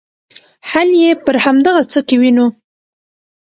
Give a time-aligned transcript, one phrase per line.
[0.69, 2.47] حل یې پر همدغه څه کې وینو.